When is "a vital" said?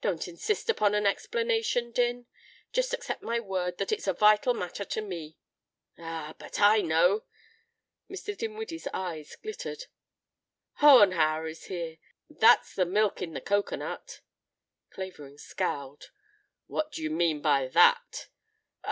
4.08-4.52